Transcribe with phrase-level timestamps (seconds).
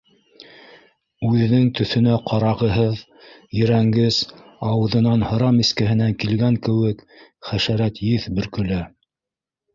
[1.27, 3.03] Үҙенең төҫөнә ҡарағыһыҙ,
[3.59, 4.17] ерәнгес,
[4.71, 7.07] ауыҙынан һыра мискәһенән килгән кеүек
[7.51, 8.83] хәшәрәт еҫ бөркөлә